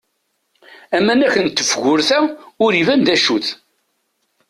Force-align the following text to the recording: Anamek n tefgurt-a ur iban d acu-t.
Anamek 0.95 1.35
n 1.43 1.47
tefgurt-a 1.49 2.19
ur 2.63 2.71
iban 2.81 3.01
d 3.05 3.09
acu-t. 3.15 3.47